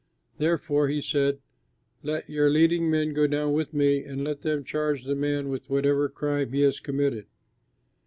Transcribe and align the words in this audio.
"Therefore," 0.39 0.87
he 0.87 0.99
said, 0.99 1.41
"let 2.01 2.27
your 2.27 2.49
leading 2.49 2.89
men 2.89 3.13
go 3.13 3.27
down 3.27 3.53
with 3.53 3.71
me 3.71 4.03
and 4.03 4.23
let 4.23 4.41
them 4.41 4.63
charge 4.63 5.03
the 5.03 5.13
man 5.13 5.49
with 5.49 5.69
whatever 5.69 6.09
crime 6.09 6.51
he 6.53 6.61
has 6.61 6.79
committed." 6.79 7.27